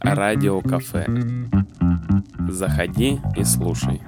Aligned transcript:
Радио 0.00 0.62
кафе. 0.62 1.06
Заходи 2.48 3.20
и 3.36 3.44
слушай. 3.44 4.00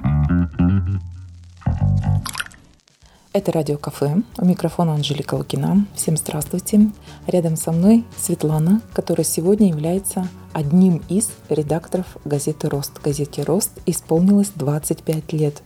Это 3.34 3.52
радио 3.52 3.76
кафе. 3.76 4.22
У 4.38 4.46
микрофона 4.46 4.94
Анжелика 4.94 5.34
Лукина. 5.34 5.84
Всем 5.94 6.16
здравствуйте. 6.16 6.90
Рядом 7.26 7.56
со 7.56 7.70
мной 7.70 8.06
Светлана, 8.16 8.80
которая 8.94 9.26
сегодня 9.26 9.68
является 9.68 10.26
одним 10.54 11.02
из 11.10 11.30
редакторов 11.50 12.16
газеты 12.24 12.70
«Рост». 12.70 12.98
Газете 13.02 13.42
«Рост» 13.42 13.72
исполнилось 13.84 14.52
25 14.54 15.32
лет. 15.34 15.62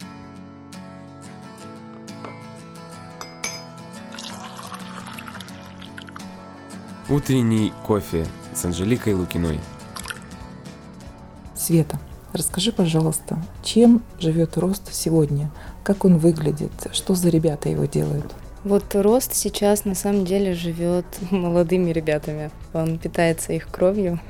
Утренний 7.08 7.72
кофе 7.84 8.24
с 8.54 8.64
Анжеликой 8.64 9.14
Лукиной. 9.14 9.58
Света, 11.56 11.98
расскажи, 12.32 12.70
пожалуйста, 12.70 13.42
чем 13.64 14.04
живет 14.20 14.56
Рост 14.56 14.94
сегодня? 14.94 15.50
Как 15.82 16.04
он 16.04 16.18
выглядит? 16.18 16.70
Что 16.92 17.16
за 17.16 17.28
ребята 17.28 17.68
его 17.68 17.86
делают? 17.86 18.32
Вот 18.62 18.84
Рост 18.94 19.34
сейчас 19.34 19.84
на 19.84 19.96
самом 19.96 20.24
деле 20.24 20.54
живет 20.54 21.04
молодыми 21.32 21.90
ребятами. 21.90 22.52
Он 22.72 23.00
питается 23.00 23.52
их 23.52 23.68
кровью, 23.68 24.20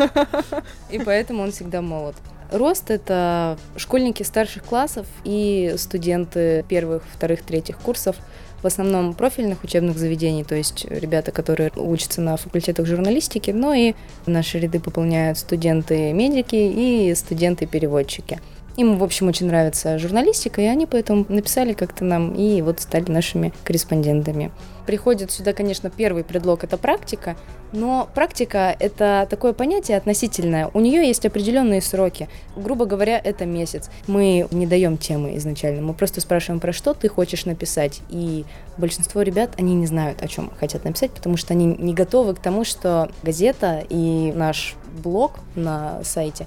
и 0.90 1.00
поэтому 1.00 1.42
он 1.42 1.50
всегда 1.50 1.82
молод. 1.82 2.14
Рост— 2.52 2.90
это 2.92 3.58
школьники 3.76 4.22
старших 4.22 4.62
классов 4.62 5.06
и 5.24 5.74
студенты 5.76 6.64
первых, 6.68 7.02
вторых, 7.12 7.42
третьих 7.42 7.78
курсов, 7.78 8.14
в 8.62 8.66
основном 8.66 9.14
профильных 9.14 9.64
учебных 9.64 9.98
заведений, 9.98 10.44
то 10.44 10.54
есть 10.54 10.86
ребята, 10.88 11.32
которые 11.32 11.70
учатся 11.76 12.20
на 12.20 12.36
факультетах 12.36 12.86
журналистики, 12.86 13.50
но 13.50 13.74
и 13.74 13.94
наши 14.26 14.58
ряды 14.58 14.80
пополняют 14.80 15.38
студенты-медики 15.38 16.56
и 16.56 17.14
студенты-переводчики. 17.14 18.40
Им, 18.76 18.98
в 18.98 19.04
общем, 19.04 19.28
очень 19.28 19.46
нравится 19.46 19.98
журналистика, 19.98 20.60
и 20.60 20.66
они 20.66 20.84
поэтому 20.84 21.24
написали 21.28 21.72
как-то 21.72 22.04
нам 22.04 22.34
и 22.34 22.60
вот 22.60 22.80
стали 22.80 23.10
нашими 23.10 23.52
корреспондентами. 23.64 24.50
Приходит 24.86 25.32
сюда, 25.32 25.52
конечно, 25.52 25.90
первый 25.90 26.22
предлог– 26.22 26.62
это 26.64 26.76
практика, 26.76 27.36
но 27.72 28.08
практика– 28.14 28.76
это 28.78 29.26
такое 29.28 29.52
понятие 29.52 29.96
относительное. 29.96 30.70
У 30.74 30.80
нее 30.80 31.08
есть 31.08 31.24
определенные 31.26 31.80
сроки. 31.80 32.28
Грубо 32.54 32.84
говоря, 32.84 33.18
это 33.18 33.46
месяц. 33.46 33.90
Мы 34.06 34.46
не 34.50 34.66
даем 34.66 34.98
темы 34.98 35.36
изначально, 35.38 35.80
мы 35.82 35.94
просто 35.94 36.20
спрашиваем, 36.20 36.60
про 36.60 36.72
что 36.72 36.94
ты 36.94 37.08
хочешь 37.08 37.46
написать. 37.46 38.00
И 38.10 38.44
большинство 38.76 39.22
ребят, 39.22 39.52
они 39.58 39.74
не 39.74 39.86
знают, 39.86 40.22
о 40.22 40.28
чем 40.28 40.52
хотят 40.60 40.84
написать, 40.84 41.10
потому 41.10 41.36
что 41.36 41.54
они 41.54 41.64
не 41.66 41.94
готовы 41.94 42.34
к 42.34 42.38
тому, 42.38 42.64
что 42.64 43.10
газета 43.22 43.82
и 43.88 44.32
наш 44.36 44.76
блог 45.02 45.32
на 45.54 46.00
сайте 46.04 46.46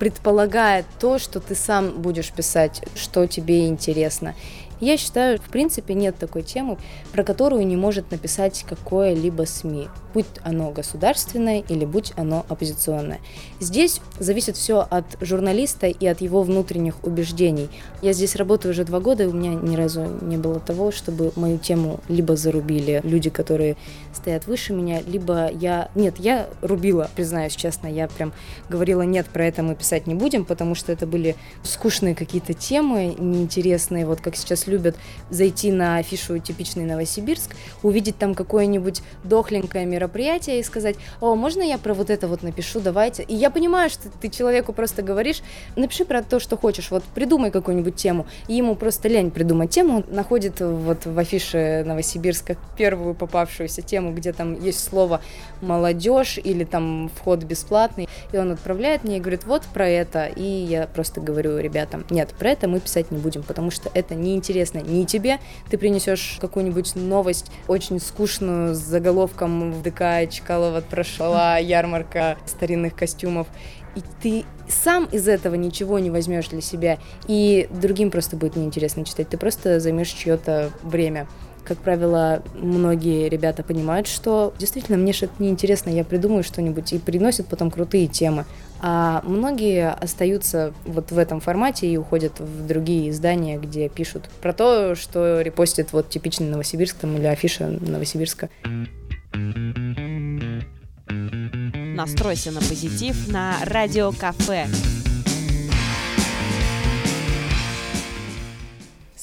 предполагает 0.00 0.86
то, 0.98 1.18
что 1.18 1.38
ты 1.40 1.54
сам 1.54 2.00
будешь 2.00 2.32
писать, 2.32 2.82
что 2.96 3.26
тебе 3.26 3.68
интересно. 3.68 4.34
Я 4.80 4.96
считаю, 4.96 5.38
в 5.38 5.50
принципе, 5.50 5.92
нет 5.92 6.16
такой 6.16 6.42
темы, 6.42 6.78
про 7.12 7.22
которую 7.22 7.66
не 7.66 7.76
может 7.76 8.10
написать 8.10 8.64
какое-либо 8.66 9.44
СМИ, 9.44 9.88
будь 10.14 10.26
оно 10.42 10.70
государственное 10.70 11.60
или 11.60 11.84
будь 11.84 12.12
оно 12.16 12.46
оппозиционное. 12.48 13.20
Здесь 13.60 14.00
зависит 14.18 14.56
все 14.56 14.86
от 14.88 15.04
журналиста 15.20 15.86
и 15.86 16.06
от 16.06 16.22
его 16.22 16.42
внутренних 16.42 17.04
убеждений. 17.04 17.68
Я 18.00 18.14
здесь 18.14 18.36
работаю 18.36 18.72
уже 18.72 18.84
два 18.84 19.00
года, 19.00 19.24
и 19.24 19.26
у 19.26 19.32
меня 19.32 19.54
ни 19.54 19.76
разу 19.76 20.06
не 20.22 20.38
было 20.38 20.60
того, 20.60 20.92
чтобы 20.92 21.32
мою 21.36 21.58
тему 21.58 22.00
либо 22.08 22.34
зарубили 22.34 23.02
люди, 23.04 23.28
которые 23.28 23.76
стоят 24.14 24.46
выше 24.46 24.72
меня, 24.72 25.02
либо 25.02 25.50
я... 25.52 25.90
Нет, 25.94 26.14
я 26.18 26.48
рубила, 26.62 27.10
признаюсь 27.14 27.54
честно, 27.54 27.86
я 27.86 28.08
прям 28.08 28.32
говорила, 28.70 29.02
нет, 29.02 29.26
про 29.26 29.44
это 29.44 29.62
мы 29.62 29.74
писать 29.74 30.06
не 30.06 30.14
будем, 30.14 30.46
потому 30.46 30.74
что 30.74 30.90
это 30.90 31.06
были 31.06 31.36
скучные 31.62 32.14
какие-то 32.14 32.54
темы, 32.54 33.14
неинтересные, 33.18 34.06
вот 34.06 34.20
как 34.20 34.36
сейчас 34.36 34.66
любят 34.70 34.96
зайти 35.28 35.70
на 35.70 35.98
афишу 35.98 36.38
«Типичный 36.38 36.84
Новосибирск», 36.84 37.54
увидеть 37.82 38.16
там 38.18 38.34
какое-нибудь 38.34 39.02
дохленькое 39.24 39.84
мероприятие 39.84 40.60
и 40.60 40.62
сказать, 40.62 40.96
о, 41.20 41.34
можно 41.34 41.62
я 41.62 41.76
про 41.76 41.92
вот 41.92 42.10
это 42.10 42.28
вот 42.28 42.42
напишу, 42.42 42.80
давайте. 42.80 43.22
И 43.24 43.34
я 43.34 43.50
понимаю, 43.50 43.90
что 43.90 44.08
ты 44.08 44.28
человеку 44.28 44.72
просто 44.72 45.02
говоришь, 45.02 45.42
напиши 45.76 46.04
про 46.04 46.22
то, 46.22 46.40
что 46.40 46.56
хочешь, 46.56 46.90
вот 46.90 47.04
придумай 47.14 47.50
какую-нибудь 47.50 47.96
тему. 47.96 48.26
И 48.48 48.54
ему 48.54 48.74
просто 48.74 49.08
лень 49.08 49.30
придумать 49.30 49.70
тему, 49.70 49.96
он 49.96 50.04
находит 50.08 50.60
вот 50.60 51.04
в 51.04 51.18
афише 51.18 51.82
Новосибирска 51.84 52.56
первую 52.76 53.14
попавшуюся 53.14 53.82
тему, 53.82 54.12
где 54.12 54.32
там 54.32 54.60
есть 54.62 54.82
слово 54.82 55.20
«молодежь» 55.60 56.38
или 56.38 56.64
там 56.64 57.10
«вход 57.14 57.42
бесплатный», 57.42 58.08
и 58.32 58.38
он 58.38 58.52
отправляет 58.52 59.04
мне 59.04 59.16
и 59.16 59.20
говорит, 59.20 59.44
вот 59.44 59.64
про 59.64 59.88
это, 59.88 60.26
и 60.26 60.42
я 60.42 60.86
просто 60.86 61.20
говорю 61.20 61.58
ребятам, 61.58 62.04
нет, 62.10 62.30
про 62.38 62.50
это 62.50 62.68
мы 62.68 62.80
писать 62.80 63.10
не 63.10 63.18
будем, 63.18 63.42
потому 63.42 63.70
что 63.70 63.90
это 63.94 64.14
неинтересно 64.14 64.59
интересно 64.60 64.78
ни 64.80 65.04
тебе, 65.04 65.38
ты 65.70 65.78
принесешь 65.78 66.36
какую-нибудь 66.40 66.94
новость 66.94 67.50
очень 67.66 67.98
скучную 67.98 68.74
с 68.74 68.78
заголовком 68.78 69.72
в 69.72 69.82
ДК 69.82 70.30
Чкалова 70.30 70.82
прошла 70.82 71.56
ярмарка 71.58 72.36
старинных 72.46 72.94
костюмов, 72.94 73.46
и 73.96 74.02
ты 74.22 74.44
сам 74.68 75.06
из 75.06 75.26
этого 75.28 75.54
ничего 75.54 75.98
не 75.98 76.10
возьмешь 76.10 76.48
для 76.48 76.60
себя, 76.60 76.98
и 77.26 77.68
другим 77.70 78.10
просто 78.10 78.36
будет 78.36 78.56
неинтересно 78.56 79.04
читать, 79.04 79.28
ты 79.28 79.38
просто 79.38 79.80
займешь 79.80 80.10
чье-то 80.10 80.70
время. 80.82 81.26
Как 81.64 81.78
правило, 81.78 82.42
многие 82.54 83.28
ребята 83.28 83.62
понимают, 83.62 84.06
что 84.06 84.52
действительно 84.58 84.98
мне 84.98 85.12
что-то 85.12 85.34
неинтересно, 85.38 85.90
я 85.90 86.04
придумаю 86.04 86.42
что-нибудь 86.42 86.92
и 86.92 86.98
приносят 86.98 87.46
потом 87.46 87.70
крутые 87.70 88.06
темы. 88.06 88.44
А 88.80 89.22
многие 89.24 89.90
остаются 89.90 90.72
вот 90.84 91.10
в 91.12 91.18
этом 91.18 91.40
формате 91.40 91.86
и 91.86 91.96
уходят 91.96 92.40
в 92.40 92.66
другие 92.66 93.10
издания, 93.10 93.58
где 93.58 93.88
пишут 93.88 94.28
про 94.40 94.52
то, 94.52 94.94
что 94.94 95.42
репостит 95.42 95.92
вот 95.92 96.08
типичный 96.08 96.48
Новосибирск 96.48 96.96
там, 96.96 97.16
или 97.16 97.26
афиша 97.26 97.66
Новосибирска. 97.66 98.48
Настройся 101.94 102.50
на 102.50 102.60
позитив 102.60 103.28
на 103.28 103.56
Радио 103.64 104.12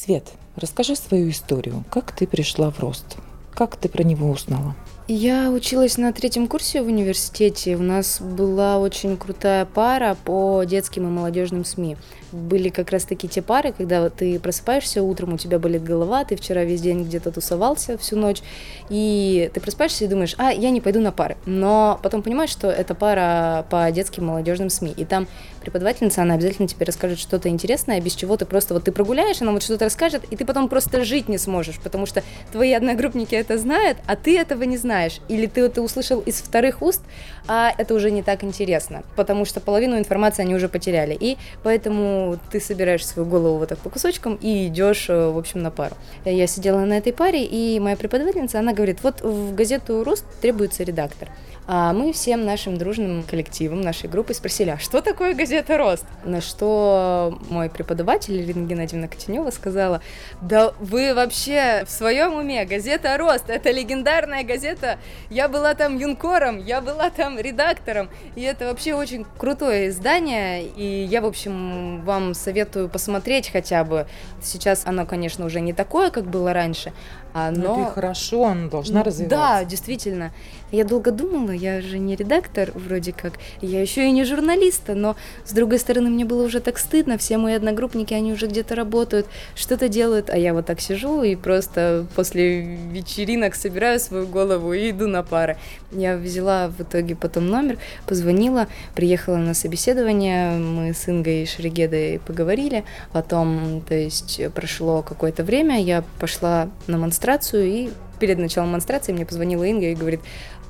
Свет, 0.08 0.32
расскажи 0.56 0.96
свою 0.96 1.30
историю. 1.32 1.84
Как 1.90 2.14
ты 2.14 2.28
пришла 2.28 2.72
в 2.72 2.80
рост? 2.80 3.18
Как 3.54 3.76
ты 3.76 3.90
про 3.90 4.04
него 4.04 4.30
узнала? 4.30 4.74
Я 5.10 5.52
училась 5.52 5.98
на 5.98 6.14
третьем 6.14 6.48
курсе 6.48 6.82
в 6.82 6.88
университете. 6.88 7.76
У 7.76 7.82
нас 7.82 8.22
была 8.22 8.78
очень 8.78 9.18
крутая 9.18 9.66
пара 9.66 10.18
по 10.26 10.64
детским 10.66 11.08
и 11.08 11.10
молодежным 11.10 11.66
СМИ. 11.66 11.98
Были 12.34 12.68
как 12.68 12.92
раз 12.92 13.06
таки 13.06 13.28
те 13.28 13.42
пары, 13.42 13.72
когда 13.72 14.10
ты 14.10 14.38
просыпаешься 14.38 15.02
утром, 15.04 15.34
у 15.34 15.38
тебя 15.38 15.60
болит 15.60 15.84
голова, 15.84 16.26
ты 16.26 16.36
вчера 16.36 16.66
весь 16.66 16.82
день 16.82 17.04
где-то 17.04 17.32
тусовался 17.32 17.98
всю 17.98 18.18
ночь, 18.18 18.42
и 18.90 19.50
ты 19.54 19.62
просыпаешься 19.62 20.04
и 20.04 20.08
думаешь, 20.08 20.36
а, 20.38 20.52
я 20.52 20.70
не 20.72 20.82
пойду 20.82 21.00
на 21.00 21.14
пары. 21.14 21.38
Но 21.46 22.00
потом 22.04 22.22
понимаешь, 22.22 22.50
что 22.50 22.70
это 22.70 22.94
пара 22.94 23.66
по 23.70 23.90
детским 23.92 24.24
и 24.24 24.28
молодежным 24.28 24.70
СМИ. 24.70 24.94
И 24.98 25.06
там 25.06 25.28
преподавательница, 25.68 26.22
она 26.22 26.36
обязательно 26.36 26.70
тебе 26.70 26.86
расскажет 26.86 27.20
что-то 27.20 27.50
интересное, 27.50 28.00
без 28.00 28.14
чего 28.14 28.38
ты 28.38 28.46
просто 28.46 28.74
вот 28.74 28.86
ты 28.86 28.94
прогуляешь, 28.94 29.42
она 29.42 29.52
вот 29.52 29.62
что-то 29.64 29.86
расскажет, 29.86 30.24
и 30.32 30.38
ты 30.38 30.46
потом 30.46 30.70
просто 30.70 31.04
жить 31.04 31.28
не 31.28 31.38
сможешь, 31.38 31.78
потому 31.80 32.06
что 32.06 32.24
твои 32.54 32.72
одногруппники 32.72 33.36
это 33.36 33.58
знают, 33.58 33.98
а 34.08 34.16
ты 34.16 34.40
этого 34.40 34.64
не 34.64 34.78
знаешь. 34.78 35.20
Или 35.28 35.46
ты 35.46 35.62
это 35.62 35.82
услышал 35.82 36.22
из 36.22 36.36
вторых 36.36 36.82
уст, 36.82 37.02
а 37.50 37.74
это 37.78 37.94
уже 37.94 38.12
не 38.12 38.24
так 38.24 38.46
интересно, 38.46 39.04
потому 39.18 39.44
что 39.44 39.60
половину 39.60 39.98
информации 39.98 40.44
они 40.44 40.56
уже 40.56 40.70
потеряли. 40.70 41.18
И 41.20 41.38
поэтому 41.64 42.40
ты 42.50 42.62
собираешь 42.62 43.06
свою 43.06 43.28
голову 43.28 43.58
вот 43.58 43.70
так 43.70 43.80
по 43.80 43.90
кусочкам 43.90 44.36
и 44.36 44.68
идешь, 44.68 45.10
э, 45.10 45.30
в 45.30 45.38
общем, 45.38 45.62
на 45.62 45.72
пару. 45.72 45.96
Я 46.24 46.48
сидела 46.48 46.80
на 46.86 46.98
этой 46.98 47.12
паре, 47.12 47.44
и 47.44 47.78
моя 47.82 47.98
преподавательница, 47.98 48.60
она 48.60 48.72
говорит, 48.72 49.00
вот 49.04 49.22
в 49.22 49.54
газету 49.54 50.04
«Рост» 50.06 50.24
требуется 50.42 50.84
редактор. 50.84 51.30
А 51.70 51.92
мы 51.92 52.14
всем 52.14 52.46
нашим 52.46 52.78
дружным 52.78 53.24
коллективом, 53.24 53.82
нашей 53.82 54.10
группой 54.10 54.34
спросили, 54.34 54.70
а 54.70 54.78
что 54.78 55.02
такое 55.02 55.34
газета 55.34 55.57
«Рост»? 55.70 56.06
На 56.24 56.42
что 56.42 57.40
мой 57.50 57.70
преподаватель 57.70 58.40
Ирина 58.42 58.68
Геннадьевна 58.68 59.08
Котенева 59.08 59.50
сказала, 59.52 60.02
да 60.42 60.74
вы 60.80 61.14
вообще 61.14 61.84
в 61.86 61.90
своем 61.90 62.34
уме, 62.36 62.66
газета 62.66 63.18
«Рост»— 63.18 63.46
это 63.50 63.72
легендарная 63.72 64.44
газета, 64.44 64.98
я 65.30 65.48
была 65.48 65.74
там 65.74 65.98
юнкором, 65.98 66.58
я 66.58 66.82
была 66.82 67.10
там 67.10 67.40
редактором, 67.40 68.10
и 68.36 68.42
это 68.42 68.66
вообще 68.66 68.94
очень 68.94 69.26
крутое 69.38 69.90
издание, 69.90 70.66
и 70.66 71.04
я, 71.04 71.22
в 71.22 71.26
общем, 71.26 72.02
вам 72.04 72.34
советую 72.34 72.90
посмотреть 72.90 73.50
хотя 73.52 73.84
бы. 73.84 74.08
Сейчас 74.42 74.84
оно, 74.86 75.06
конечно, 75.06 75.46
уже 75.46 75.62
не 75.62 75.74
такое, 75.74 76.12
как 76.12 76.26
было 76.26 76.54
раньше, 76.54 76.94
А, 77.38 77.52
Но, 77.52 77.82
это 77.82 77.92
и 77.92 77.94
хорошо, 77.94 78.46
она 78.46 78.68
должна 78.68 79.04
развиваться. 79.04 79.38
Да, 79.38 79.64
действительно. 79.64 80.32
Я 80.72 80.84
долго 80.84 81.12
думала, 81.12 81.52
я 81.52 81.82
же 81.82 81.98
не 81.98 82.16
редактор 82.16 82.72
вроде 82.74 83.14
как, 83.14 83.34
я 83.62 83.80
еще 83.80 84.06
и 84.08 84.12
не 84.12 84.26
журналиста, 84.26 84.96
но 84.96 85.16
с 85.46 85.54
другой 85.54 85.80
стороны 85.80 86.10
мне 86.10 86.26
было 86.26 86.44
уже 86.44 86.60
так 86.60 86.78
стыдно, 86.78 87.18
все 87.18 87.38
мои 87.38 87.54
одногруппники, 87.54 88.14
они 88.14 88.34
уже 88.34 88.48
где-то 88.48 88.76
работают, 88.76 89.28
что-то 89.56 89.88
делают, 89.88 90.30
а 90.30 90.38
я 90.38 90.54
вот 90.54 90.66
так 90.66 90.82
сижу 90.82 91.24
и 91.24 91.38
просто 91.38 92.06
после 92.16 92.76
вечеринок 92.92 93.56
собираю 93.56 94.00
свою 94.00 94.28
голову 94.28 94.74
и 94.74 94.90
иду 94.90 95.08
на 95.08 95.24
пары. 95.24 95.58
Я 95.92 96.18
взяла 96.18 96.68
в 96.68 96.82
итоге 96.82 97.16
потом 97.16 97.48
номер, 97.48 97.78
позвонила, 98.06 98.68
приехала 98.94 99.38
на 99.38 99.54
собеседование, 99.54 100.58
мы 100.58 100.94
с 100.94 101.08
Ингой 101.08 101.46
Шерегедой 101.46 102.20
поговорили, 102.20 102.84
потом, 103.14 103.82
то 103.88 103.96
есть 103.96 104.42
прошло 104.54 105.02
какое-то 105.02 105.46
время, 105.46 105.82
я 105.82 106.04
пошла 106.20 106.68
на 106.88 106.98
монстрацию 107.28 107.66
и 107.66 107.90
перед 108.20 108.40
началом 108.40 108.70
монстрации 108.70 109.12
мне 109.12 109.26
позвонила 109.26 109.66
Инга 109.66 109.88
и 109.88 109.96
говорит, 109.96 110.22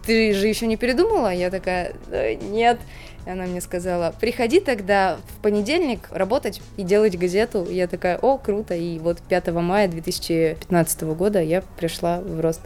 ты 0.06 0.34
же 0.34 0.48
еще 0.48 0.66
не 0.66 0.76
передумала? 0.76 1.32
Я 1.32 1.52
такая, 1.52 1.94
нет. 2.42 2.80
И 3.26 3.30
она 3.30 3.46
мне 3.46 3.62
сказала, 3.62 4.16
приходи 4.20 4.60
тогда 4.60 5.18
в 5.28 5.42
понедельник 5.42 6.08
работать 6.10 6.62
и 6.78 6.84
делать 6.84 7.18
газету. 7.18 7.68
я 7.70 7.88
такая, 7.88 8.18
о, 8.18 8.38
круто. 8.38 8.74
И 8.74 8.98
вот 8.98 9.20
5 9.22 9.48
мая 9.54 9.88
2015 9.88 11.02
года 11.04 11.42
я 11.42 11.62
пришла 11.78 12.22
в 12.22 12.40
рост. 12.40 12.62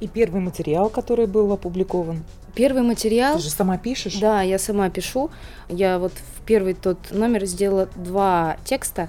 И 0.00 0.06
первый 0.06 0.40
материал, 0.40 0.88
который 0.88 1.26
был 1.26 1.52
опубликован? 1.52 2.22
Первый 2.54 2.82
материал... 2.82 3.36
Ты 3.36 3.42
же 3.42 3.50
сама 3.50 3.76
пишешь? 3.78 4.20
Да, 4.20 4.42
я 4.42 4.58
сама 4.58 4.88
пишу. 4.90 5.30
Я 5.68 5.98
вот 5.98 6.12
в 6.12 6.44
первый 6.44 6.74
тот 6.74 6.98
номер 7.10 7.46
сделала 7.46 7.88
два 7.96 8.56
текста 8.64 9.08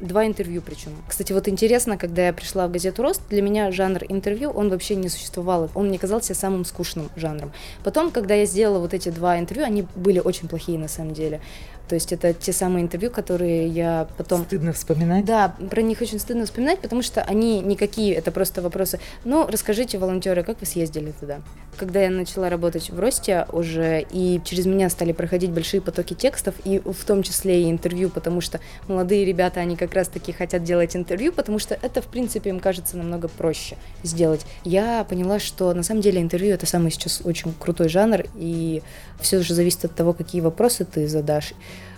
два 0.00 0.26
интервью 0.26 0.62
причем. 0.62 0.92
Кстати, 1.08 1.32
вот 1.32 1.48
интересно, 1.48 1.96
когда 1.96 2.26
я 2.26 2.32
пришла 2.32 2.66
в 2.66 2.70
газету 2.70 3.02
«Рост», 3.02 3.22
для 3.28 3.42
меня 3.42 3.70
жанр 3.70 4.04
интервью, 4.08 4.50
он 4.50 4.70
вообще 4.70 4.94
не 4.94 5.08
существовал. 5.08 5.70
Он 5.74 5.88
мне 5.88 5.98
казался 5.98 6.34
самым 6.34 6.64
скучным 6.64 7.10
жанром. 7.16 7.52
Потом, 7.82 8.10
когда 8.10 8.34
я 8.34 8.46
сделала 8.46 8.78
вот 8.78 8.94
эти 8.94 9.08
два 9.08 9.38
интервью, 9.38 9.66
они 9.66 9.86
были 9.94 10.20
очень 10.20 10.48
плохие 10.48 10.78
на 10.78 10.88
самом 10.88 11.14
деле. 11.14 11.40
То 11.88 11.94
есть 11.94 12.12
это 12.12 12.32
те 12.32 12.52
самые 12.52 12.84
интервью, 12.84 13.10
которые 13.10 13.68
я 13.68 14.08
потом... 14.16 14.44
Стыдно 14.44 14.72
вспоминать? 14.72 15.24
Да, 15.24 15.54
про 15.70 15.82
них 15.82 16.00
очень 16.00 16.18
стыдно 16.18 16.46
вспоминать, 16.46 16.80
потому 16.80 17.02
что 17.02 17.22
они 17.22 17.60
никакие, 17.60 18.14
это 18.14 18.30
просто 18.30 18.62
вопросы. 18.62 19.00
Ну, 19.24 19.46
расскажите, 19.46 19.98
волонтеры, 19.98 20.42
как 20.42 20.60
вы 20.60 20.66
съездили 20.66 21.12
туда? 21.18 21.40
Когда 21.76 22.02
я 22.02 22.10
начала 22.10 22.48
работать 22.48 22.90
в 22.90 22.98
Росте 22.98 23.46
уже, 23.52 24.04
и 24.10 24.40
через 24.44 24.64
меня 24.66 24.88
стали 24.88 25.12
проходить 25.12 25.50
большие 25.50 25.80
потоки 25.80 26.14
текстов, 26.14 26.54
и 26.64 26.78
в 26.78 27.04
том 27.04 27.22
числе 27.22 27.64
и 27.64 27.70
интервью, 27.70 28.08
потому 28.08 28.40
что 28.40 28.60
молодые 28.88 29.24
ребята, 29.24 29.60
они 29.60 29.76
как 29.76 29.92
раз-таки 29.92 30.32
хотят 30.32 30.62
делать 30.62 30.96
интервью, 30.96 31.32
потому 31.32 31.58
что 31.58 31.74
это, 31.80 32.00
в 32.00 32.06
принципе, 32.06 32.50
им 32.50 32.60
кажется 32.60 32.96
намного 32.96 33.28
проще 33.28 33.76
сделать. 34.02 34.46
Я 34.64 35.04
поняла, 35.04 35.38
что 35.38 35.74
на 35.74 35.82
самом 35.82 36.00
деле 36.00 36.22
интервью— 36.22 36.54
это 36.54 36.64
самый 36.64 36.90
сейчас 36.90 37.20
очень 37.24 37.52
крутой 37.58 37.88
жанр, 37.88 38.24
и 38.36 38.82
все 39.20 39.42
же 39.42 39.54
зависит 39.54 39.84
от 39.84 39.94
того, 39.94 40.12
какие 40.12 40.40
вопросы 40.40 40.84
ты 40.84 41.08
задашь. 41.08 41.52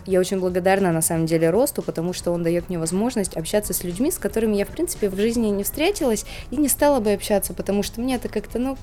Я 0.07 0.21
очень 0.21 0.39
благодарна, 0.39 0.93
на 0.93 1.03
самом 1.03 1.27
деле, 1.27 1.51
Росту, 1.51 1.83
потому 1.83 2.13
что 2.13 2.31
он 2.31 2.43
дает 2.43 2.69
мне 2.69 2.79
возможность 2.79 3.37
общаться 3.37 3.73
с 3.73 3.83
людьми, 3.83 4.11
с 4.11 4.19
которыми 4.19 4.57
я, 4.57 4.65
в 4.65 4.69
принципе, 4.69 5.09
в 5.09 5.17
жизни 5.17 5.49
не 5.49 5.65
встретилась 5.65 6.25
и 6.51 6.57
не 6.57 6.69
стала 6.69 7.01
бы 7.01 7.13
общаться, 7.13 7.55
потому 7.55 7.83
что 7.83 8.01
мне 8.01 8.15
это 8.15 8.29
как-то, 8.29 8.59
ну, 8.59 8.77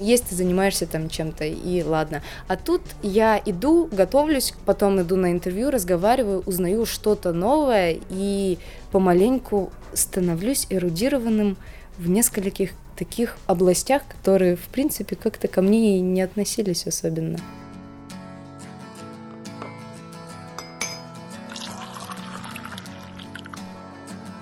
есть 0.00 0.28
ты 0.28 0.34
занимаешься 0.34 0.86
там 0.86 1.08
чем-то, 1.08 1.44
и 1.44 1.82
ладно. 1.82 2.22
А 2.48 2.56
тут 2.56 2.82
я 3.02 3.40
иду, 3.44 3.88
готовлюсь, 3.90 4.54
потом 4.64 5.00
иду 5.00 5.16
на 5.16 5.30
интервью, 5.30 5.70
разговариваю, 5.70 6.42
узнаю 6.46 6.86
что-то 6.86 7.32
новое 7.32 7.98
и 8.08 8.58
помаленьку 8.92 9.70
становлюсь 9.92 10.66
эрудированным 10.70 11.56
в 11.98 12.08
нескольких 12.08 12.70
таких 12.96 13.36
областях, 13.46 14.02
которые, 14.08 14.56
в 14.56 14.68
принципе, 14.68 15.16
как-то 15.16 15.48
ко 15.48 15.62
мне 15.62 15.98
и 15.98 16.00
не 16.00 16.22
относились 16.22 16.86
особенно. 16.86 17.38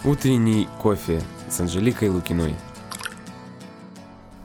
Утренний 0.05 0.69
кофе 0.81 1.21
с 1.50 1.59
Анжеликой 1.59 2.09
Лукиной. 2.09 2.55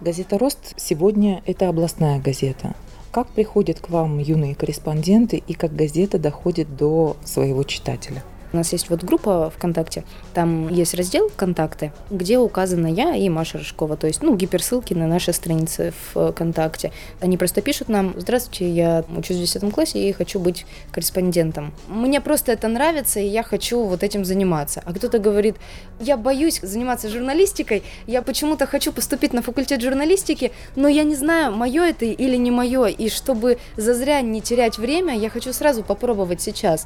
Газета 0.02 0.40
«Рост» 0.40 0.74
сегодня– 0.78 1.44
это 1.46 1.70
областная 1.70 2.20
газета. 2.20 2.74
Как 3.12 3.28
приходят 3.28 3.80
к 3.80 3.92
вам 3.92 4.18
юные 4.18 4.56
корреспонденты 4.56 5.38
и 5.38 5.54
как 5.54 5.76
газета 5.76 6.18
доходит 6.18 6.76
до 6.76 7.18
своего 7.24 7.62
читателя? 7.64 8.24
У 8.54 8.58
нас 8.58 8.72
есть 8.72 8.92
вот 8.92 9.04
группа 9.04 9.50
ВКонтакте, 9.50 10.04
там 10.36 10.70
есть 10.70 10.94
раздел 10.94 11.32
«Контакты», 11.36 11.92
где 12.12 12.38
указана 12.38 12.86
я 12.86 13.16
и 13.16 13.28
Маша 13.28 13.58
Рыжкова, 13.58 13.98
то 13.98 14.06
есть, 14.06 14.22
ну, 14.22 14.36
гиперссылки 14.36 14.94
на 14.94 15.08
наши 15.08 15.34
страницы 15.34 15.92
ВКонтакте. 16.14 16.92
Они 17.20 17.36
просто 17.36 17.64
пишут 17.64 17.90
нам, 17.90 18.14
здравствуйте, 18.16 18.70
я 18.70 19.04
учусь 19.18 19.38
в 19.38 19.40
10 19.40 19.74
классе 19.74 20.08
и 20.08 20.12
хочу 20.12 20.40
быть 20.40 20.68
корреспондентом. 20.92 21.74
Мне 21.88 22.22
просто 22.22 22.52
это 22.52 22.68
нравится, 22.68 23.20
и 23.20 23.26
я 23.26 23.42
хочу 23.42 23.86
вот 23.86 24.04
этим 24.04 24.24
заниматься. 24.24 24.84
А 24.86 24.94
кто-то 24.94 25.18
говорит, 25.18 25.56
я 26.00 26.16
боюсь 26.16 26.60
заниматься 26.62 27.10
журналистикой, 27.10 27.82
я 28.06 28.22
почему-то 28.22 28.68
хочу 28.68 28.94
поступить 28.94 29.34
на 29.34 29.42
факультет 29.42 29.82
журналистики, 29.82 30.52
но 30.76 30.88
я 30.88 31.04
не 31.04 31.16
знаю, 31.16 31.54
мое 31.54 31.86
это 31.86 32.06
или 32.06 32.36
не 32.36 32.52
мое, 32.52 32.86
и 32.86 33.10
чтобы 33.10 33.58
зазря 33.78 34.22
не 34.22 34.42
терять 34.42 34.78
время, 34.78 35.18
я 35.18 35.32
хочу 35.32 35.54
сразу 35.54 35.82
попробовать 35.84 36.40
сейчас. 36.40 36.86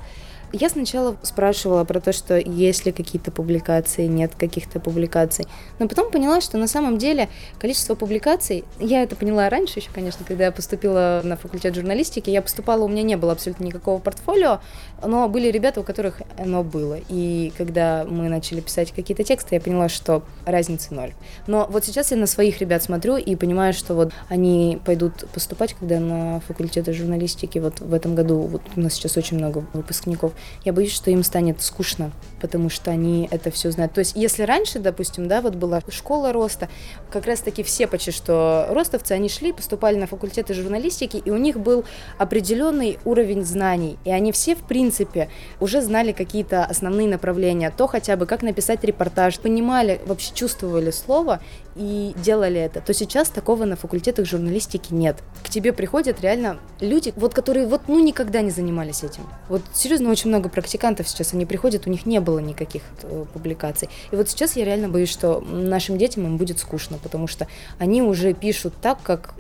Я 0.54 0.70
сначала 0.70 1.18
спрашивала 1.24 1.84
про 1.84 2.00
то, 2.00 2.14
что 2.14 2.38
есть 2.38 2.86
ли 2.86 2.94
какие-то 2.94 3.32
публикации, 3.32 4.08
нет 4.08 4.34
каких-то 4.36 4.80
публикаций. 4.80 5.46
Но 5.78 5.90
потом 5.90 6.10
поняла, 6.10 6.40
что 6.40 6.58
на 6.58 6.68
самом 6.68 6.98
деле 6.98 7.28
количество 7.60 7.96
публикаций, 7.96 8.64
я 8.80 9.04
это 9.04 9.18
поняла 9.18 9.50
раньше 9.50 9.80
еще, 9.80 9.90
конечно, 9.94 10.26
когда 10.26 10.46
я 10.46 10.52
поступила 10.54 11.22
на 11.24 11.36
факультет 11.36 11.76
журналистики, 11.76 12.30
я 12.30 12.42
поступала, 12.42 12.84
у 12.84 12.88
меня 12.88 13.04
не 13.04 13.18
было 13.18 13.34
абсолютно 13.34 13.66
никакого 13.66 14.00
портфолио, 14.00 14.62
но 15.06 15.28
были 15.28 15.52
ребята, 15.52 15.82
у 15.82 15.84
которых 15.84 16.22
оно 16.38 16.64
было. 16.64 16.98
И 17.10 17.52
когда 17.58 18.06
мы 18.10 18.30
начали 18.30 18.62
писать 18.62 18.94
какие-то 18.94 19.26
тексты, 19.26 19.56
я 19.56 19.62
поняла, 19.62 19.90
что 19.90 20.24
разницы 20.46 20.94
ноль. 20.94 21.14
Но 21.46 21.68
вот 21.70 21.84
сейчас 21.84 22.12
я 22.12 22.18
на 22.18 22.26
своих 22.26 22.60
ребят 22.60 22.82
смотрю 22.82 23.18
и 23.18 23.36
понимаю, 23.36 23.74
что 23.74 23.96
вот 23.96 24.14
они 24.30 24.80
пойдут 24.86 25.28
поступать, 25.34 25.74
когда 25.74 26.00
на 26.00 26.40
факультеты 26.40 26.94
журналистики, 26.94 27.60
вот 27.60 27.82
в 27.82 27.94
этом 27.94 28.16
году, 28.16 28.40
вот 28.40 28.62
у 28.78 28.80
нас 28.80 28.94
сейчас 28.94 29.18
очень 29.18 29.38
много 29.38 29.66
выпускников, 29.74 30.32
я 30.66 30.74
боюсь, 30.74 30.94
что 30.94 31.12
им 31.12 31.24
станет 31.24 31.62
скучно, 31.62 32.12
потому 32.39 32.69
что 32.69 32.92
они 32.92 33.28
это 33.31 33.51
все 33.51 33.72
знают. 33.72 33.94
То 33.94 34.00
есть, 34.00 34.16
если 34.16 34.44
раньше, 34.44 34.80
допустим, 34.80 35.28
да, 35.28 35.42
вот 35.42 35.56
была 35.56 35.81
школа 35.89 36.31
роста, 36.34 36.69
как 37.12 37.25
раз-таки 37.25 37.63
все 37.63 37.88
почти 37.88 38.12
что 38.12 38.68
ростовцы, 38.69 39.13
они 39.13 39.30
шли, 39.30 39.51
поступали 39.51 39.95
на 39.98 40.07
факультеты 40.07 40.54
журналистики, 40.54 41.18
и 41.18 41.30
у 41.30 41.38
них 41.38 41.60
был 41.60 41.86
определенный 42.18 43.00
уровень 43.06 43.44
знаний, 43.44 43.98
и 44.06 44.12
они 44.12 44.31
все, 44.31 44.56
в 44.56 44.63
принципе, 44.63 45.30
уже 45.60 45.81
знали 45.81 46.12
какие-то 46.12 46.66
основные 46.66 47.07
направления, 47.07 47.74
то 47.75 47.88
хотя 47.88 48.16
бы 48.16 48.25
как 48.25 48.42
написать 48.42 48.83
репортаж, 48.83 49.40
понимали, 49.40 50.01
вообще 50.06 50.33
чувствовали 50.33 50.92
слово 50.92 51.42
и 51.75 52.13
делали 52.18 52.60
это, 52.60 52.81
то 52.81 52.94
сейчас 52.94 53.30
такого 53.30 53.66
на 53.66 53.75
факультетах 53.75 54.25
журналистики 54.25 54.94
нет. 54.94 55.18
К 55.44 55.50
тебе 55.50 55.73
приходят 55.73 56.21
реально 56.21 56.59
люди, 56.80 57.14
вот 57.16 57.33
которые 57.33 57.68
вот 57.68 57.81
ну 57.88 58.00
никогда 58.00 58.42
не 58.42 58.50
занимались 58.50 59.04
этим. 59.04 59.23
Вот 59.47 59.62
серьезно, 59.73 60.09
очень 60.09 60.30
много 60.30 60.50
практикантов 60.50 61.07
сейчас, 61.07 61.33
они 61.33 61.45
приходят, 61.45 61.85
у 61.85 61.90
них 61.90 62.06
не 62.06 62.19
было 62.28 62.40
никаких 62.40 62.81
э, 63.04 63.26
публикаций. 63.34 63.90
И 64.12 64.16
вот 64.18 64.30
сейчас 64.30 64.57
я 64.57 64.66
реально 64.66 64.90
боюсь, 64.90 65.10
что 65.10 65.40
нашим 65.40 65.98
детям 65.98 66.26
им 66.26 66.38
будет 66.38 66.60
скучно, 66.60 66.98
потому 67.02 67.28
что 67.28 67.48
они 67.80 68.02
уже 68.02 68.34
пишут 68.34 68.74
так, 68.81 69.02
как 69.02 69.34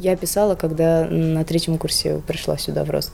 я 0.00 0.16
писала, 0.16 0.54
когда 0.54 1.06
на 1.06 1.44
третьем 1.44 1.76
курсе 1.78 2.22
пришла 2.26 2.56
сюда 2.56 2.84
в 2.84 2.90
рост. 2.90 3.12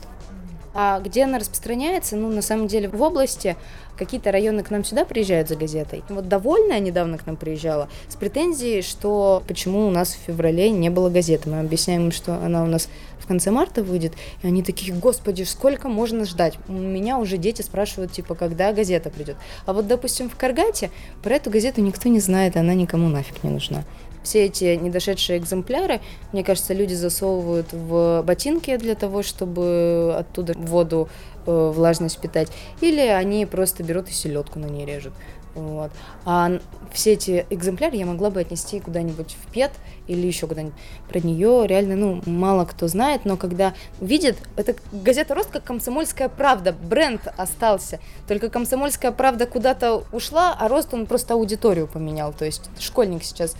А 0.79 0.99
где 0.99 1.23
она 1.23 1.39
распространяется? 1.39 2.15
Ну, 2.15 2.29
на 2.29 2.43
самом 2.43 2.67
деле, 2.67 2.87
в 2.87 3.01
области 3.01 3.55
какие-то 3.97 4.31
районы 4.31 4.61
к 4.61 4.69
нам 4.69 4.85
сюда 4.85 5.05
приезжают 5.05 5.49
за 5.49 5.55
газетой. 5.55 6.03
Вот 6.07 6.27
довольная 6.27 6.79
недавно 6.79 7.17
к 7.17 7.25
нам 7.25 7.35
приезжала 7.35 7.89
с 8.07 8.15
претензией, 8.15 8.83
что 8.83 9.41
почему 9.47 9.87
у 9.87 9.89
нас 9.89 10.13
в 10.13 10.27
феврале 10.27 10.69
не 10.69 10.91
было 10.91 11.09
газеты. 11.09 11.49
Мы 11.49 11.61
объясняем 11.61 12.05
им, 12.05 12.11
что 12.11 12.35
она 12.35 12.63
у 12.63 12.67
нас 12.67 12.89
в 13.17 13.25
конце 13.25 13.49
марта 13.49 13.81
выйдет, 13.81 14.13
и 14.43 14.47
они 14.47 14.61
такие, 14.61 14.93
господи, 14.93 15.41
сколько 15.41 15.89
можно 15.89 16.25
ждать? 16.25 16.59
У 16.67 16.73
меня 16.73 17.17
уже 17.17 17.37
дети 17.37 17.63
спрашивают, 17.63 18.11
типа, 18.11 18.35
когда 18.35 18.71
газета 18.71 19.09
придет. 19.09 19.37
А 19.65 19.73
вот, 19.73 19.87
допустим, 19.87 20.29
в 20.29 20.35
Каргате 20.35 20.91
про 21.23 21.37
эту 21.37 21.49
газету 21.49 21.81
никто 21.81 22.07
не 22.07 22.19
знает, 22.19 22.55
она 22.55 22.75
никому 22.75 23.09
нафиг 23.09 23.43
не 23.43 23.49
нужна 23.49 23.83
все 24.27 24.45
эти 24.45 24.75
недошедшие 24.75 25.39
экземпляры, 25.39 26.01
мне 26.33 26.43
кажется, 26.43 26.73
люди 26.73 26.93
засовывают 26.93 27.71
в 27.71 28.23
ботинки 28.25 28.75
для 28.75 28.95
того, 28.95 29.23
чтобы 29.23 30.13
оттуда 30.19 30.53
воду, 30.57 31.07
э, 31.45 31.71
влажность 31.73 32.19
питать, 32.19 32.49
или 32.81 32.99
они 32.99 33.45
просто 33.45 33.83
берут 33.83 34.09
и 34.09 34.11
селедку 34.11 34.59
на 34.59 34.65
ней 34.65 34.85
режут. 34.85 35.13
Вот. 35.57 35.91
А 36.23 36.59
все 36.93 37.13
эти 37.13 37.45
экземпляры 37.49 37.95
я 37.95 38.05
могла 38.05 38.29
бы 38.29 38.39
отнести 38.39 38.79
куда-нибудь 38.79 39.35
в 39.41 39.51
ПЕТ 39.51 39.71
или 40.05 40.27
еще 40.27 40.45
куда-нибудь. 40.45 40.75
Про 41.09 41.19
нее 41.19 41.65
реально, 41.65 41.95
ну, 41.95 42.21
мало 42.25 42.65
кто 42.65 42.87
знает, 42.87 43.25
но 43.25 43.37
когда 43.37 43.73
видит, 43.99 44.37
это 44.55 44.75
газета 44.91 45.33
«Рост» 45.33 45.49
как 45.49 45.63
«Комсомольская 45.63 46.29
правда», 46.29 46.73
бренд 46.73 47.21
остался. 47.37 47.99
Только 48.27 48.49
«Комсомольская 48.49 49.11
правда» 49.11 49.47
куда-то 49.47 50.03
ушла, 50.11 50.55
а 50.57 50.67
«Рост» 50.67 50.93
он 50.93 51.07
просто 51.07 51.33
аудиторию 51.33 51.87
поменял. 51.87 52.33
То 52.33 52.45
есть 52.45 52.69
школьник 52.79 53.23
сейчас 53.23 53.55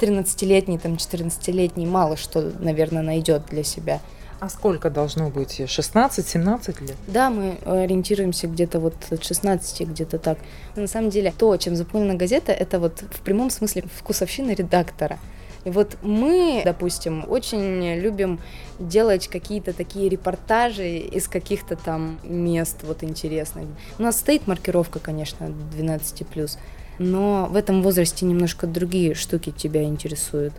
13-летний, 0.00 0.78
там, 0.78 0.94
14-летний 0.94 1.86
мало 1.86 2.16
что, 2.16 2.52
наверное, 2.58 3.02
найдет 3.02 3.42
для 3.50 3.62
себя. 3.62 4.00
А 4.40 4.48
сколько 4.48 4.88
должно 4.88 5.28
быть? 5.28 5.60
16-17 5.60 6.86
лет? 6.86 6.96
Да, 7.06 7.28
мы 7.28 7.58
ориентируемся 7.66 8.46
где-то 8.46 8.80
вот 8.80 8.94
от 9.10 9.22
16, 9.22 9.88
где-то 9.88 10.18
так. 10.18 10.38
Но 10.76 10.82
на 10.82 10.88
самом 10.88 11.10
деле, 11.10 11.32
то, 11.36 11.54
чем 11.58 11.76
заполнена 11.76 12.14
газета, 12.14 12.52
это 12.52 12.78
вот 12.80 13.02
в 13.02 13.20
прямом 13.20 13.50
смысле 13.50 13.84
вкусовщина 13.98 14.52
редактора. 14.52 15.18
И 15.64 15.70
вот 15.70 15.98
мы, 16.00 16.62
допустим, 16.64 17.22
очень 17.28 17.96
любим 18.00 18.40
делать 18.78 19.28
какие-то 19.28 19.74
такие 19.74 20.08
репортажи 20.08 20.88
из 20.88 21.28
каких-то 21.28 21.76
там 21.76 22.18
мест 22.24 22.78
вот 22.82 23.04
интересных. 23.04 23.66
У 23.98 24.02
нас 24.02 24.18
стоит 24.18 24.46
маркировка, 24.46 25.00
конечно, 25.00 25.52
12+, 25.76 26.56
но 27.00 27.48
в 27.50 27.56
этом 27.56 27.82
возрасте 27.82 28.24
немножко 28.24 28.68
другие 28.68 29.14
штуки 29.14 29.50
тебя 29.50 29.82
интересуют. 29.82 30.54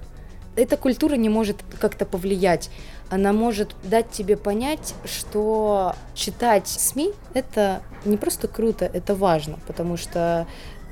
Эта 0.58 0.76
культура 0.76 1.16
не 1.16 1.30
может 1.30 1.58
как-то 1.80 2.06
повлиять 2.06 2.70
она 3.12 3.34
может 3.34 3.76
дать 3.84 4.10
тебе 4.10 4.38
понять, 4.38 4.96
что 5.04 5.94
читать 6.16 6.70
СМИ— 6.70 7.12
это 7.34 7.82
не 8.06 8.16
просто 8.16 8.48
круто, 8.48 8.86
это 8.86 9.16
важно, 9.16 9.60
потому 9.68 9.98
что 9.98 10.48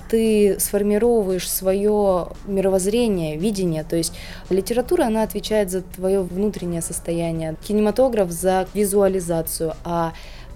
ты 0.10 0.60
сформировываешь 0.60 1.50
свое 1.50 2.28
мировоззрение, 2.46 3.38
видение. 3.38 3.86
То 3.86 3.96
есть 3.96 4.14
литература, 4.50 5.06
она 5.06 5.24
отвечает 5.24 5.72
за 5.72 5.82
твое 5.82 6.22
внутреннее 6.22 6.82
состояние, 6.82 7.56
кинематограф 7.66 8.32
за 8.32 8.68
визуализацию, 8.74 9.76
а 9.86 10.12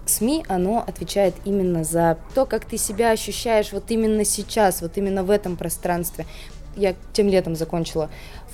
СМИ, 0.06 0.46
оно 0.48 0.84
отвечает 0.86 1.34
именно 1.46 1.84
за 1.84 2.18
то, 2.36 2.46
как 2.46 2.66
ты 2.66 2.78
себя 2.78 3.12
ощущаешь 3.12 3.72
вот 3.72 3.90
именно 3.90 4.26
сейчас, 4.26 4.82
вот 4.82 4.98
именно 4.98 5.24
в 5.24 5.30
этом 5.30 5.56
пространстве. 5.56 6.26
Я 6.76 6.96
тем 7.14 7.30
летом 7.30 7.56
закончила 7.56 8.10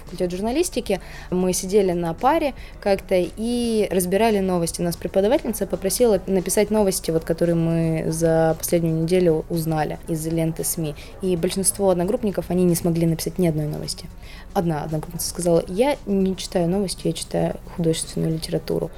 факультет 0.09 0.31
журналистики. 0.31 0.99
Мы 1.29 1.53
сидели 1.53 1.91
на 1.91 2.13
паре 2.13 2.53
как-то 2.81 3.15
и 3.15 3.87
разбирали 3.91 4.39
новости. 4.39 4.81
Нас 4.81 4.95
преподавательница 4.95 5.67
попросила 5.67 6.19
написать 6.25 6.71
новости, 6.71 7.11
вот, 7.11 7.23
которые 7.23 7.55
мы 7.55 8.05
за 8.07 8.55
последнюю 8.57 9.03
неделю 9.03 9.45
узнали 9.49 9.99
из 10.07 10.25
ленты 10.25 10.63
СМИ. 10.63 10.95
И 11.21 11.35
большинство 11.37 11.91
одногруппников, 11.91 12.49
они 12.49 12.63
не 12.63 12.75
смогли 12.75 13.05
написать 13.05 13.37
ни 13.37 13.47
одной 13.47 13.67
новости. 13.67 14.07
Одна 14.53 14.83
одногруппница 14.83 15.29
сказала, 15.29 15.63
я 15.67 15.95
не 16.05 16.35
читаю 16.35 16.67
новости, 16.67 17.07
я 17.07 17.13
читаю 17.13 17.55
художественную 17.75 18.33
литературу. 18.33 18.89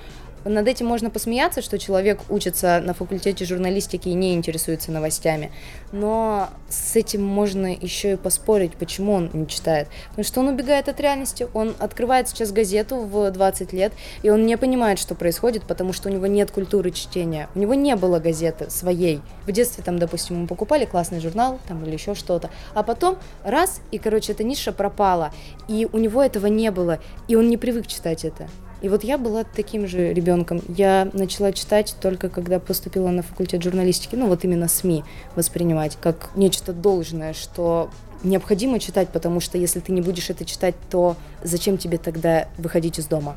Над 0.43 0.67
этим 0.67 0.87
можно 0.87 1.09
посмеяться, 1.09 1.61
что 1.61 1.77
человек 1.77 2.19
учится 2.29 2.81
на 2.83 2.93
факультете 2.93 3.45
журналистики 3.45 4.09
и 4.09 4.13
не 4.13 4.33
интересуется 4.33 4.91
новостями. 4.91 5.51
Но 5.91 6.49
с 6.67 6.95
этим 6.95 7.23
можно 7.23 7.71
еще 7.71 8.13
и 8.13 8.15
поспорить, 8.15 8.73
почему 8.73 9.13
он 9.13 9.29
не 9.33 9.47
читает. 9.47 9.87
Потому 10.09 10.25
что 10.25 10.39
он 10.39 10.47
убегает 10.47 10.89
от 10.89 10.99
реальности, 10.99 11.47
он 11.53 11.75
открывает 11.79 12.27
сейчас 12.27 12.51
газету 12.51 12.97
в 12.97 13.29
20 13.29 13.73
лет, 13.73 13.93
и 14.23 14.29
он 14.29 14.45
не 14.45 14.57
понимает, 14.57 14.97
что 14.97 15.13
происходит, 15.13 15.63
потому 15.63 15.93
что 15.93 16.09
у 16.09 16.11
него 16.11 16.25
нет 16.25 16.49
культуры 16.49 16.91
чтения. 16.91 17.47
У 17.53 17.59
него 17.59 17.75
не 17.75 17.95
было 17.95 18.19
газеты 18.19 18.69
своей. 18.69 19.21
В 19.45 19.51
детстве 19.51 19.83
там, 19.83 19.99
допустим, 19.99 20.41
мы 20.41 20.47
покупали 20.47 20.85
классный 20.85 21.19
журнал 21.19 21.59
там 21.67 21.85
или 21.85 21.93
еще 21.93 22.15
что-то. 22.15 22.49
А 22.73 22.81
потом 22.81 23.17
раз, 23.43 23.81
и, 23.91 23.99
короче, 23.99 24.31
эта 24.31 24.43
ниша 24.43 24.71
пропала. 24.71 25.31
И 25.67 25.87
у 25.91 25.97
него 25.97 26.23
этого 26.23 26.47
не 26.47 26.71
было, 26.71 26.99
и 27.27 27.35
он 27.35 27.49
не 27.49 27.57
привык 27.57 27.85
читать 27.85 28.25
это. 28.25 28.47
И 28.81 28.89
вот 28.89 29.03
я 29.03 29.17
была 29.17 29.43
таким 29.43 29.87
же 29.87 30.11
ребенком. 30.11 30.61
Я 30.67 31.09
начала 31.13 31.51
читать 31.51 31.95
только 32.01 32.29
когда 32.29 32.59
поступила 32.59 33.09
на 33.09 33.21
факультет 33.21 33.61
журналистики, 33.63 34.15
ну 34.15 34.27
вот 34.27 34.43
именно 34.43 34.67
СМИ 34.67 35.03
воспринимать 35.35 35.97
как 36.01 36.31
нечто 36.35 36.73
должное, 36.73 37.33
что 37.33 37.89
необходимо 38.23 38.79
читать, 38.79 39.09
потому 39.09 39.39
что 39.39 39.57
если 39.57 39.79
ты 39.79 39.91
не 39.91 40.01
будешь 40.01 40.29
это 40.29 40.45
читать, 40.45 40.75
то 40.89 41.15
зачем 41.43 41.77
тебе 41.77 41.97
тогда 41.97 42.47
выходить 42.57 42.97
из 42.97 43.05
дома? 43.05 43.35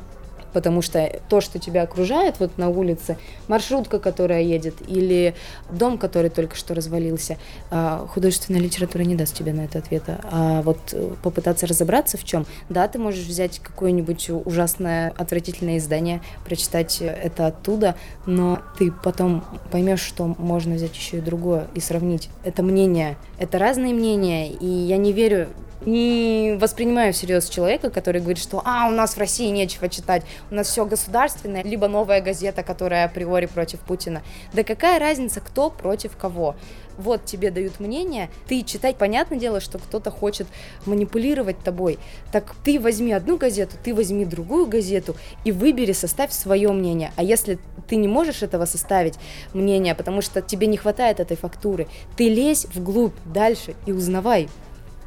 Потому 0.55 0.81
что 0.81 1.11
то, 1.27 1.41
что 1.41 1.59
тебя 1.59 1.81
окружает 1.81 2.39
вот 2.39 2.57
на 2.57 2.69
улице, 2.69 3.17
маршрутка, 3.49 3.99
которая 3.99 4.41
едет, 4.41 4.75
или 4.87 5.35
дом, 5.69 5.97
который 5.97 6.29
только 6.29 6.55
что 6.55 6.73
развалился, 6.73 7.37
а, 7.71 8.07
художественная 8.07 8.61
литература 8.61 9.01
не 9.01 9.15
даст 9.15 9.35
тебе 9.35 9.51
на 9.51 9.65
это 9.65 9.79
ответа. 9.79 10.21
А 10.31 10.61
вот 10.61 10.77
э, 10.93 11.11
попытаться 11.21 11.67
разобраться 11.67 12.17
в 12.17 12.23
чем, 12.23 12.45
да, 12.69 12.87
ты 12.87 12.99
можешь 12.99 13.25
взять 13.25 13.59
какое-нибудь 13.59 14.29
ужасное, 14.45 15.13
отвратительное 15.17 15.77
издание, 15.77 16.21
прочитать 16.45 17.01
это 17.01 17.47
оттуда, 17.47 17.95
но 18.25 18.59
ты 18.79 18.93
потом 19.03 19.43
поймешь, 19.71 19.99
что 19.99 20.35
можно 20.37 20.75
взять 20.75 20.95
еще 20.95 21.17
и 21.17 21.21
другое 21.21 21.67
и 21.73 21.81
сравнить. 21.81 22.29
Это 22.45 22.63
мнение, 22.63 23.17
это 23.37 23.59
разные 23.59 23.93
мнения, 23.93 24.49
и 24.49 24.65
я 24.65 24.95
не 24.95 25.11
верю 25.11 25.49
не 25.85 26.57
воспринимаю 26.59 27.13
всерьез 27.13 27.49
человека, 27.49 27.89
который 27.89 28.21
говорит, 28.21 28.41
что 28.41 28.61
а, 28.65 28.87
у 28.87 28.91
нас 28.91 29.15
в 29.15 29.19
России 29.19 29.49
нечего 29.49 29.89
читать, 29.89 30.23
у 30.51 30.55
нас 30.55 30.67
все 30.67 30.85
государственное, 30.85 31.63
либо 31.63 31.87
новая 31.87 32.21
газета, 32.21 32.63
которая 32.63 33.05
априори 33.05 33.45
против 33.45 33.79
Путина. 33.79 34.21
Да 34.53 34.63
какая 34.63 34.99
разница, 34.99 35.41
кто 35.41 35.69
против 35.69 36.17
кого? 36.17 36.55
Вот 36.97 37.25
тебе 37.25 37.51
дают 37.51 37.79
мнение, 37.79 38.29
ты 38.47 38.61
читать, 38.61 38.95
понятное 38.95 39.37
дело, 39.37 39.59
что 39.59 39.79
кто-то 39.79 40.11
хочет 40.11 40.47
манипулировать 40.85 41.59
тобой. 41.59 41.99
Так 42.31 42.55
ты 42.63 42.79
возьми 42.79 43.11
одну 43.11 43.37
газету, 43.37 43.75
ты 43.83 43.93
возьми 43.93 44.25
другую 44.25 44.65
газету 44.65 45.15
и 45.43 45.51
выбери, 45.51 45.91
составь 45.91 46.31
свое 46.31 46.71
мнение. 46.71 47.11
А 47.17 47.23
если 47.23 47.59
ты 47.87 47.97
не 47.97 48.07
можешь 48.07 48.43
этого 48.43 48.65
составить 48.65 49.15
мнение, 49.53 49.93
потому 49.93 50.21
что 50.21 50.41
тебе 50.41 50.67
не 50.67 50.77
хватает 50.77 51.19
этой 51.19 51.35
фактуры, 51.35 51.87
ты 52.15 52.29
лезь 52.29 52.65
вглубь 52.73 53.15
дальше 53.25 53.75
и 53.85 53.91
узнавай, 53.91 54.47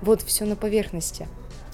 вот 0.03 0.23
все 0.23 0.45
на 0.45 0.57
поверхности. 0.57 1.27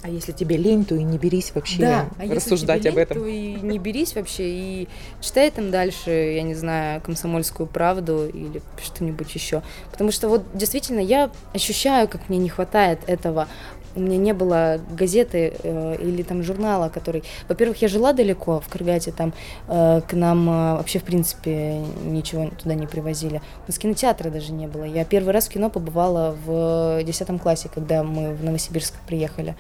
А 0.03 0.11
если 0.11 0.33
тебе 0.33 0.59
лень, 0.59 0.85
то 0.85 0.95
и 0.95 1.03
не 1.03 1.17
берись 1.17 1.53
вообще 1.55 1.79
да, 1.79 2.09
а 2.19 2.35
рассуждать 2.35 2.85
если 2.85 2.91
тебе 2.91 3.05
лень, 3.05 3.05
об 3.05 3.11
этом. 3.11 3.23
То 3.23 3.27
и 3.27 3.55
не 3.55 3.79
берись 3.79 4.15
вообще 4.15 4.45
и 4.47 4.89
читай 5.23 5.51
там 5.51 5.71
дальше, 5.71 6.11
я 6.11 6.43
не 6.43 6.55
знаю, 6.55 7.01
комсомольскую 7.01 7.67
правду 7.67 8.29
или 8.29 8.61
что-нибудь 8.83 9.35
еще. 9.35 9.63
Потому 9.91 10.11
что 10.11 10.29
вот 10.29 10.45
действительно 10.53 11.01
я 11.01 11.31
ощущаю, 11.55 12.07
как 12.07 12.29
мне 12.29 12.37
не 12.37 12.51
хватает 12.51 12.99
этого 13.07 13.49
у 13.97 14.01
меня 14.01 14.17
не 14.17 14.33
было 14.33 14.81
газеты 14.91 15.55
э, 15.63 15.97
или 16.01 16.23
там 16.23 16.43
журнала, 16.43 16.89
который... 16.89 17.23
Во-первых, 17.49 17.83
я 17.83 17.89
жила 17.89 18.13
далеко, 18.13 18.61
в 18.61 18.69
Каргате, 18.69 19.13
там 19.13 19.33
э, 19.69 20.01
к 20.07 20.13
нам 20.15 20.49
э, 20.49 20.77
вообще, 20.77 20.99
в 20.99 21.05
принципе, 21.05 21.81
ничего 22.05 22.51
туда 22.51 22.75
не 22.75 22.87
привозили. 22.87 23.41
У 23.67 23.71
нас 23.71 23.79
кинотеатра 23.79 24.31
даже 24.31 24.53
не 24.53 24.67
было. 24.67 24.85
Я 24.85 25.05
первый 25.05 25.33
раз 25.33 25.49
в 25.49 25.51
кино 25.51 25.71
побывала 25.71 26.37
в 26.45 27.03
10 27.05 27.41
классе, 27.41 27.71
когда 27.73 28.03
мы 28.03 28.35
в 28.35 28.45
Новосибирск 28.45 28.95
приехали 29.07 29.55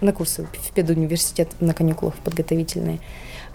на 0.00 0.12
курсы 0.12 0.46
в 0.52 0.72
педуниверситет 0.72 1.48
на 1.60 1.74
каникулах 1.74 2.14
подготовительные. 2.16 3.00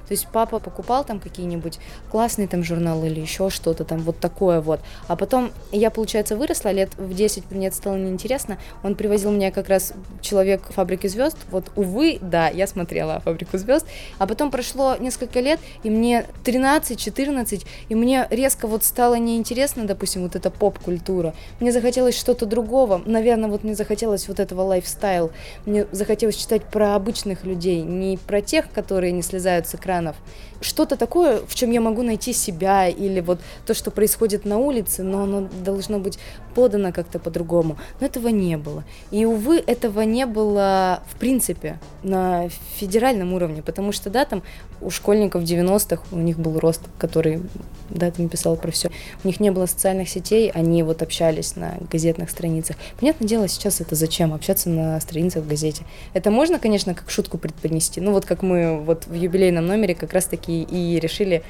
То 0.07 0.13
есть 0.13 0.27
папа 0.31 0.60
покупал 0.60 1.03
там 1.03 1.19
какие-нибудь 1.19 1.79
классные 2.12 2.48
там 2.48 2.63
журналы 2.63 3.07
или 3.07 3.19
еще 3.19 3.50
что-то 3.50 3.83
там, 3.83 4.00
вот 4.00 4.19
такое 4.19 4.62
вот. 4.62 4.79
А 5.07 5.15
потом 5.15 5.51
я, 5.72 5.89
получается, 5.89 6.36
выросла, 6.36 6.69
лет 6.69 6.91
в 6.98 7.13
10 7.13 7.51
мне 7.51 7.67
это 7.67 7.75
стало 7.75 7.95
неинтересно. 7.95 8.57
Он 8.83 8.95
привозил 8.95 9.31
мне 9.31 9.51
как 9.51 9.69
раз 9.69 9.93
человек 10.22 10.62
фабрики 10.69 11.07
звезд. 11.07 11.38
Вот, 11.51 11.72
увы, 11.75 12.19
да, 12.22 12.50
я 12.50 12.67
смотрела 12.67 13.19
фабрику 13.22 13.57
звезд. 13.57 13.86
А 14.17 14.27
потом 14.27 14.51
прошло 14.51 14.95
несколько 15.00 15.39
лет, 15.39 15.60
и 15.83 15.89
мне 15.89 16.25
13-14, 16.43 17.65
и 17.89 17.95
мне 17.95 18.27
резко 18.29 18.67
вот 18.67 18.83
стало 18.83 19.15
неинтересно, 19.15 19.86
допустим, 19.86 20.24
вот 20.24 20.36
эта 20.36 20.50
поп-культура. 20.50 21.33
Мне 21.60 21.72
захотелось 21.72 22.17
что-то 22.17 22.45
другого. 22.45 23.01
Наверное, 23.05 23.50
вот 23.50 23.63
мне 23.63 23.75
захотелось 23.75 24.27
вот 24.27 24.39
этого 24.39 24.62
лайфстайл. 24.62 25.31
Мне 25.65 25.88
захотелось 25.91 26.36
читать 26.36 26.63
про 26.63 26.95
обычных 26.95 27.43
людей, 27.43 27.81
не 27.81 28.17
про 28.17 28.41
тех, 28.41 28.72
которые 28.72 29.12
не 29.12 29.22
слезают 29.22 29.67
с 29.67 29.75
экрана, 29.75 29.93
экранов. 29.94 30.16
Что-то 30.62 30.96
такое, 30.96 31.42
в 31.46 31.56
чем 31.56 31.72
я 31.72 31.82
могу 31.82 32.04
найти 32.04 32.34
себя, 32.34 32.88
или 32.88 33.20
вот 33.20 33.40
то, 33.66 33.74
что 33.74 33.92
происходит 33.92 34.46
на 34.46 34.58
улице, 34.58 35.04
но 35.04 35.24
оно 35.24 35.50
должно 35.64 36.00
быть 36.00 36.18
подано 36.53 36.91
как-то 36.91 37.19
по-другому. 37.19 37.77
Но 38.00 38.07
этого 38.07 38.29
не 38.29 38.57
было. 38.57 38.83
И, 39.12 39.25
увы, 39.25 39.63
этого 39.65 40.01
не 40.01 40.25
было 40.25 41.03
в 41.12 41.15
принципе 41.17 41.79
на 42.03 42.50
федеральном 42.75 43.33
уровне, 43.33 43.62
потому 43.62 43.91
что, 43.91 44.10
да, 44.10 44.25
там 44.25 44.43
у 44.81 44.89
школьников 44.89 45.43
90-х 45.43 46.03
у 46.12 46.17
них 46.17 46.38
был 46.38 46.60
рост, 46.60 46.81
который, 46.98 47.41
да, 47.89 48.12
ты 48.12 48.22
написал 48.22 48.55
про 48.57 48.72
все. 48.72 48.89
У 49.24 49.27
них 49.27 49.39
не 49.39 49.51
было 49.51 49.65
социальных 49.65 50.10
сетей, 50.10 50.51
они 50.51 50.83
вот 50.83 51.01
общались 51.01 51.55
на 51.55 51.77
газетных 51.91 52.29
страницах. 52.29 52.75
Понятное 53.00 53.27
дело, 53.27 53.48
сейчас 53.48 53.81
это 53.81 53.95
зачем? 53.95 54.33
Общаться 54.33 54.69
на 54.69 55.00
страницах 55.00 55.43
в 55.43 55.48
газете. 55.48 55.86
Это 56.13 56.31
можно, 56.31 56.60
конечно, 56.60 56.93
как 56.93 57.10
шутку 57.10 57.38
предпонести. 57.38 58.01
Ну, 58.01 58.12
вот 58.12 58.25
как 58.25 58.41
мы 58.41 58.79
вот 58.81 59.07
в 59.07 59.13
юбилейном 59.13 59.65
номере 59.65 59.95
как 59.95 60.13
раз-таки 60.13 60.63
и 60.63 61.00
решили 61.00 61.43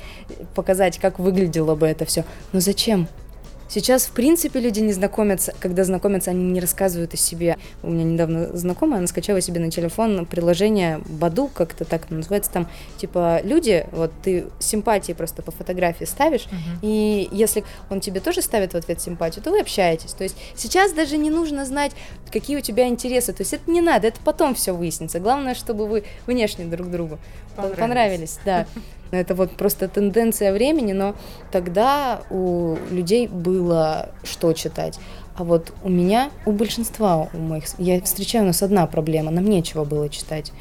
показать, 0.55 0.99
как 0.99 1.19
выглядело 1.19 1.75
бы 1.75 1.87
это 1.87 2.05
все. 2.05 2.23
Но 2.51 2.59
зачем? 2.59 3.07
Сейчас, 3.73 4.05
в 4.05 4.11
принципе, 4.11 4.59
люди 4.59 4.81
не 4.81 4.93
знакомятся. 4.93 5.51
Когда 5.59 5.83
знакомятся, 5.83 6.29
они 6.29 6.43
не 6.43 6.59
рассказывают 6.59 7.15
о 7.15 7.17
себе. 7.17 7.57
У 7.81 7.89
меня 7.89 8.03
недавно 8.03 8.55
знакомая, 8.55 8.99
она 8.99 9.07
скачала 9.07 9.41
себе 9.41 9.59
на 9.59 9.71
телефон 9.71 10.27
приложение 10.27 11.01
Баду, 11.05 11.49
как-то 11.51 11.83
так 11.83 12.11
называется, 12.11 12.51
там, 12.51 12.69
типа, 12.97 13.41
люди, 13.43 13.87
вот 13.91 14.11
ты 14.21 14.45
симпатии 14.59 15.13
просто 15.13 15.41
по 15.41 15.49
фотографии 15.49 16.05
ставишь, 16.05 16.43
uh-huh. 16.51 16.79
и 16.83 17.27
если 17.31 17.63
он 17.89 17.99
тебе 17.99 18.19
тоже 18.19 18.43
ставит 18.43 18.73
в 18.73 18.75
ответ 18.75 19.01
симпатию, 19.01 19.43
то 19.43 19.49
вы 19.49 19.61
общаетесь. 19.61 20.13
То 20.13 20.23
есть 20.23 20.37
сейчас 20.55 20.93
даже 20.93 21.17
не 21.17 21.31
нужно 21.31 21.65
знать, 21.65 21.93
какие 22.31 22.57
у 22.57 22.61
тебя 22.61 22.87
интересы. 22.87 23.33
То 23.33 23.41
есть 23.41 23.53
это 23.53 23.71
не 23.71 23.81
надо, 23.81 24.07
это 24.07 24.19
потом 24.23 24.53
все 24.53 24.73
выяснится. 24.73 25.19
Главное, 25.19 25.55
чтобы 25.55 25.87
вы 25.87 26.03
внешне 26.27 26.65
друг 26.65 26.91
другу 26.91 27.17
понравились, 27.55 27.79
понравились 27.79 28.39
да. 28.45 28.67
Это 29.15 29.35
вот 29.35 29.51
просто 29.51 29.87
тенденция 29.87 30.53
времени, 30.53 30.93
но 30.93 31.15
тогда 31.51 32.21
у 32.29 32.75
людей 32.91 33.27
было 33.27 34.09
что 34.23 34.53
читать. 34.53 34.99
А 35.35 35.43
вот 35.43 35.73
у 35.83 35.89
меня, 35.89 36.29
у 36.45 36.51
большинства 36.51 37.27
у 37.33 37.37
моих, 37.37 37.65
я 37.79 37.99
встречаю 38.01 38.43
у 38.43 38.47
нас 38.47 38.61
одна 38.61 38.85
проблема, 38.85 39.31
нам 39.31 39.45
нечего 39.45 39.83
было 39.83 40.09
читать. 40.09 40.51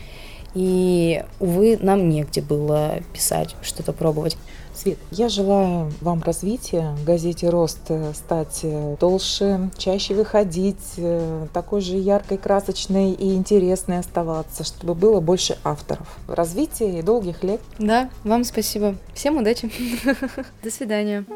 И, 0.54 1.24
увы, 1.40 1.78
нам 1.80 2.08
негде 2.08 2.42
было 2.42 3.00
писать, 3.12 3.56
что-то 3.62 3.92
пробовать. 3.92 4.36
Свет, 4.74 4.98
я 5.10 5.28
желаю 5.28 5.92
вам 6.00 6.22
развития, 6.22 6.96
газете 7.04 7.50
«Рост» 7.50 7.90
стать 8.14 8.60
э, 8.62 8.96
толще, 8.98 9.70
чаще 9.76 10.14
выходить, 10.14 10.94
э, 10.96 11.46
такой 11.52 11.82
же 11.82 11.96
яркой, 11.96 12.38
красочной 12.38 13.12
и 13.12 13.34
интересной 13.34 13.98
оставаться, 13.98 14.64
чтобы 14.64 14.94
было 14.94 15.20
больше 15.20 15.58
авторов. 15.62 16.18
Развития 16.26 16.98
и 16.98 17.02
долгих 17.02 17.44
лет. 17.44 17.60
Да, 17.78 18.08
вам 18.24 18.44
спасибо. 18.44 18.96
Всем 19.12 19.36
удачи. 19.36 19.70
До 20.62 20.70
свидания. 20.70 21.26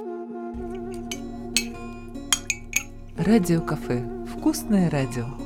Радио 3.18 3.60
кафе. 3.60 4.02
Вкусное 4.34 4.88
радио. 4.88 5.45